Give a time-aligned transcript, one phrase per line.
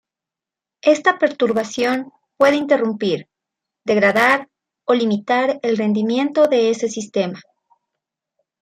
[0.81, 3.29] Esta perturbación puede interrumpir,
[3.85, 4.49] degradar
[4.85, 7.39] o limitar el rendimiento de ese sistema.